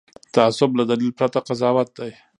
تعصب 0.35 0.69
له 0.79 0.83
دلیل 0.91 1.11
پرته 1.19 1.39
قضاوت 1.47 1.89
دی 1.97 2.11